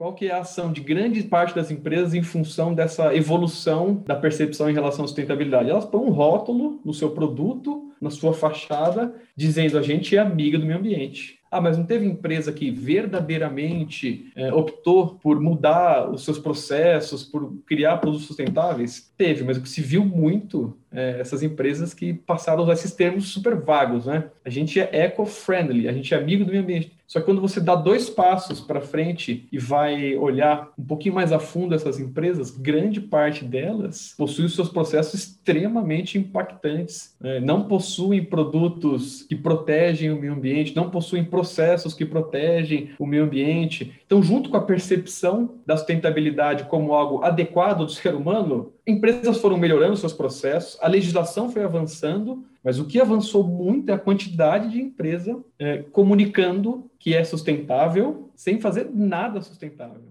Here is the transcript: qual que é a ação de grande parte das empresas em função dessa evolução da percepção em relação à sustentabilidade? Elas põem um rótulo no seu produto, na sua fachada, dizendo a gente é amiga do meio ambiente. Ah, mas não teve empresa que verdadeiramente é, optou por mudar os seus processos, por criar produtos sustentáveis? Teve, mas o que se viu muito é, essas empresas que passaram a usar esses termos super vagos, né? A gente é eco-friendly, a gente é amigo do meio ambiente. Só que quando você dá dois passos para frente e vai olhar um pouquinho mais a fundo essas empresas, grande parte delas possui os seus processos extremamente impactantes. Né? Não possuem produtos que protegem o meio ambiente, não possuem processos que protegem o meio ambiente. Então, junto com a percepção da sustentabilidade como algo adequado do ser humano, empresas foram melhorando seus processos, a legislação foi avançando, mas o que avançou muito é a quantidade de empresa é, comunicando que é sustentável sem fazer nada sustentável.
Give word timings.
qual 0.00 0.14
que 0.14 0.28
é 0.28 0.32
a 0.32 0.38
ação 0.38 0.72
de 0.72 0.80
grande 0.80 1.22
parte 1.22 1.54
das 1.54 1.70
empresas 1.70 2.14
em 2.14 2.22
função 2.22 2.72
dessa 2.72 3.14
evolução 3.14 4.02
da 4.06 4.16
percepção 4.16 4.70
em 4.70 4.72
relação 4.72 5.04
à 5.04 5.06
sustentabilidade? 5.06 5.68
Elas 5.68 5.84
põem 5.84 6.06
um 6.06 6.10
rótulo 6.10 6.80
no 6.82 6.94
seu 6.94 7.10
produto, 7.10 7.92
na 8.00 8.08
sua 8.08 8.32
fachada, 8.32 9.14
dizendo 9.36 9.76
a 9.76 9.82
gente 9.82 10.16
é 10.16 10.18
amiga 10.18 10.58
do 10.58 10.64
meio 10.64 10.78
ambiente. 10.78 11.38
Ah, 11.50 11.60
mas 11.60 11.76
não 11.76 11.84
teve 11.84 12.06
empresa 12.06 12.50
que 12.50 12.70
verdadeiramente 12.70 14.32
é, 14.34 14.50
optou 14.54 15.16
por 15.16 15.38
mudar 15.38 16.10
os 16.10 16.24
seus 16.24 16.38
processos, 16.38 17.22
por 17.22 17.52
criar 17.66 17.98
produtos 17.98 18.26
sustentáveis? 18.26 19.12
Teve, 19.18 19.44
mas 19.44 19.58
o 19.58 19.60
que 19.60 19.68
se 19.68 19.82
viu 19.82 20.02
muito 20.02 20.78
é, 20.92 21.20
essas 21.20 21.42
empresas 21.42 21.94
que 21.94 22.12
passaram 22.12 22.60
a 22.60 22.62
usar 22.64 22.72
esses 22.72 22.92
termos 22.92 23.28
super 23.28 23.56
vagos, 23.56 24.06
né? 24.06 24.24
A 24.44 24.50
gente 24.50 24.80
é 24.80 24.88
eco-friendly, 24.92 25.88
a 25.88 25.92
gente 25.92 26.12
é 26.12 26.16
amigo 26.16 26.44
do 26.44 26.50
meio 26.50 26.62
ambiente. 26.62 27.00
Só 27.10 27.18
que 27.18 27.26
quando 27.26 27.40
você 27.40 27.60
dá 27.60 27.74
dois 27.74 28.08
passos 28.08 28.60
para 28.60 28.80
frente 28.80 29.48
e 29.50 29.58
vai 29.58 30.14
olhar 30.14 30.72
um 30.78 30.84
pouquinho 30.84 31.16
mais 31.16 31.32
a 31.32 31.40
fundo 31.40 31.74
essas 31.74 31.98
empresas, 31.98 32.52
grande 32.52 33.00
parte 33.00 33.44
delas 33.44 34.14
possui 34.16 34.44
os 34.44 34.54
seus 34.54 34.68
processos 34.68 35.14
extremamente 35.14 36.16
impactantes. 36.16 37.16
Né? 37.20 37.40
Não 37.40 37.64
possuem 37.64 38.24
produtos 38.24 39.24
que 39.24 39.34
protegem 39.34 40.12
o 40.12 40.20
meio 40.20 40.34
ambiente, 40.34 40.76
não 40.76 40.88
possuem 40.88 41.24
processos 41.24 41.94
que 41.94 42.06
protegem 42.06 42.90
o 42.96 43.04
meio 43.04 43.24
ambiente. 43.24 43.92
Então, 44.06 44.22
junto 44.22 44.48
com 44.48 44.56
a 44.56 44.62
percepção 44.62 45.56
da 45.66 45.76
sustentabilidade 45.76 46.64
como 46.66 46.94
algo 46.94 47.24
adequado 47.24 47.86
do 47.86 47.90
ser 47.90 48.14
humano, 48.14 48.72
empresas 48.86 49.38
foram 49.38 49.56
melhorando 49.56 49.96
seus 49.96 50.12
processos, 50.12 50.79
a 50.80 50.88
legislação 50.88 51.50
foi 51.50 51.62
avançando, 51.62 52.44
mas 52.62 52.78
o 52.78 52.86
que 52.86 53.00
avançou 53.00 53.44
muito 53.46 53.90
é 53.90 53.94
a 53.94 53.98
quantidade 53.98 54.70
de 54.70 54.80
empresa 54.80 55.38
é, 55.58 55.78
comunicando 55.78 56.90
que 56.98 57.14
é 57.14 57.24
sustentável 57.24 58.30
sem 58.34 58.60
fazer 58.60 58.90
nada 58.92 59.40
sustentável. 59.40 60.10